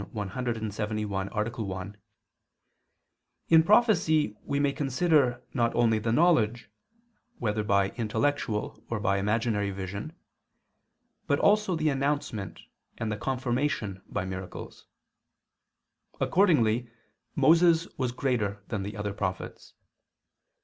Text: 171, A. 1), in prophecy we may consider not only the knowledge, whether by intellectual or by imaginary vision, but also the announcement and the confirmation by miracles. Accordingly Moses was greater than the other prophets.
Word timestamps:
171, 0.13 1.29
A. 1.31 1.63
1), 1.63 1.97
in 3.49 3.61
prophecy 3.61 4.35
we 4.43 4.59
may 4.59 4.71
consider 4.73 5.43
not 5.53 5.75
only 5.75 5.99
the 5.99 6.11
knowledge, 6.11 6.71
whether 7.37 7.63
by 7.63 7.91
intellectual 7.91 8.83
or 8.89 8.99
by 8.99 9.19
imaginary 9.19 9.69
vision, 9.69 10.11
but 11.27 11.37
also 11.37 11.75
the 11.75 11.89
announcement 11.89 12.61
and 12.97 13.11
the 13.11 13.15
confirmation 13.15 14.01
by 14.09 14.25
miracles. 14.25 14.87
Accordingly 16.19 16.89
Moses 17.35 17.87
was 17.95 18.11
greater 18.11 18.63
than 18.69 18.81
the 18.81 18.97
other 18.97 19.13
prophets. 19.13 19.75